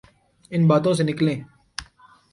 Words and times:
ان 0.51 0.61
باتوں 0.69 0.93
سے 0.97 1.03
نکلیں۔ 1.03 1.37